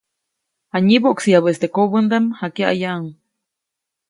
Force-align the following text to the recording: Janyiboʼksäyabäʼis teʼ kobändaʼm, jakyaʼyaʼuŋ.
Janyiboʼksäyabäʼis 0.71 1.59
teʼ 1.61 1.73
kobändaʼm, 1.75 2.25
jakyaʼyaʼuŋ. 2.39 3.03